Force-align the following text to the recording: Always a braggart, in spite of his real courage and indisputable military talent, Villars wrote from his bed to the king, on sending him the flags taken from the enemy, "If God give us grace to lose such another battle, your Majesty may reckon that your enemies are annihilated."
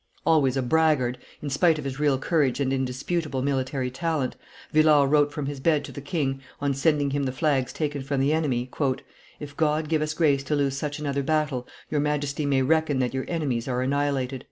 Always 0.25 0.57
a 0.57 0.63
braggart, 0.63 1.19
in 1.43 1.51
spite 1.51 1.77
of 1.77 1.85
his 1.85 1.99
real 1.99 2.17
courage 2.17 2.59
and 2.59 2.73
indisputable 2.73 3.43
military 3.43 3.91
talent, 3.91 4.35
Villars 4.73 5.07
wrote 5.07 5.31
from 5.31 5.45
his 5.45 5.59
bed 5.59 5.85
to 5.85 5.91
the 5.91 6.01
king, 6.01 6.41
on 6.59 6.73
sending 6.73 7.11
him 7.11 7.25
the 7.25 7.31
flags 7.31 7.71
taken 7.71 8.01
from 8.01 8.19
the 8.19 8.33
enemy, 8.33 8.67
"If 9.39 9.55
God 9.55 9.89
give 9.89 10.01
us 10.01 10.15
grace 10.15 10.41
to 10.45 10.55
lose 10.55 10.75
such 10.75 10.97
another 10.97 11.21
battle, 11.21 11.67
your 11.91 12.01
Majesty 12.01 12.47
may 12.47 12.63
reckon 12.63 12.97
that 12.97 13.13
your 13.13 13.25
enemies 13.27 13.67
are 13.67 13.79
annihilated." 13.83 14.39